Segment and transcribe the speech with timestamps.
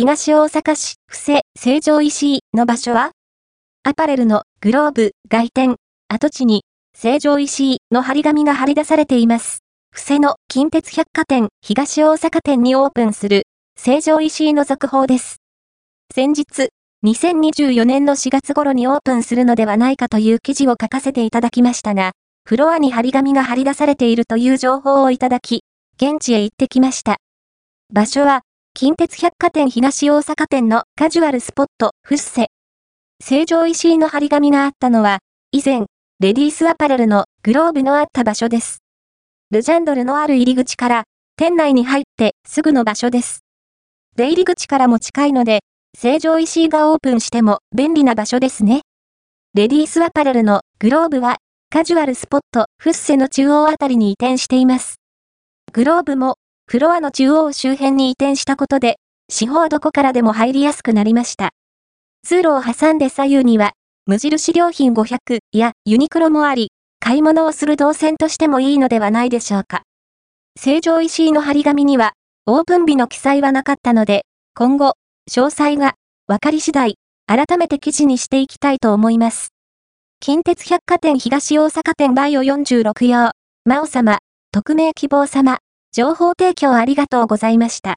[0.00, 3.10] 東大阪市布施成城石井の場所は
[3.82, 5.76] アパレルのグローブ外店
[6.08, 6.62] 跡地に
[6.96, 9.58] 成城石井の張り紙が張り出されています。
[9.92, 13.42] 布施の近鉄百貨店東大阪店にオープンする
[13.76, 15.36] 成城石井の続報です。
[16.14, 16.70] 先日、
[17.04, 22.12] 2024年の4月頃にオープンするのではないかという記事を書かせていただきましたが、
[22.46, 25.62] フロアに張り紙が張り出されているという情報をいただき、
[25.96, 27.18] 現地へ行ってきました。
[27.92, 28.40] 場所は、
[28.80, 32.46] 近鉄百貨店東大阪店のカジュアルスポット、フッセ。
[33.22, 35.18] 成城石井の張り紙があったのは、
[35.52, 35.80] 以前、
[36.18, 38.78] レディースアパレルのグローブのあった場所です。
[39.50, 41.04] ルジャンドルのある入り口から、
[41.36, 43.40] 店内に入ってすぐの場所です。
[44.16, 45.60] 出入り口からも近いので、
[45.98, 48.80] 成城石井がオープンしても便利な場所ですね。
[49.52, 51.36] レディースアパレルのグローブは、
[51.68, 54.94] カジュアルスポット、フッセの中央あたりに移転しています。
[55.74, 56.36] グローブも、
[56.70, 61.50] フロアの中央周辺に移転したことで、四方どこからでも入りやすくなりました。
[62.22, 63.72] 通路を挟んで左右には、
[64.06, 69.82] 無印良品500やユニクロもあり、買い物をする動線としてもいいのではないでしょうか。
[70.56, 72.12] 成城石井の張り紙には、
[72.46, 74.22] オープン日の記載はなかったので、
[74.54, 74.92] 今後、
[75.28, 75.94] 詳細が
[76.28, 76.94] 分かり次第、
[77.26, 79.48] 改めて記事にしていきたいと思います。
[80.20, 83.32] 近鉄百貨店東大阪店バイオ46用、
[83.64, 84.18] 真央様、
[84.52, 85.58] 匿名希望様、
[85.92, 87.88] 情報提供ありがとうございました。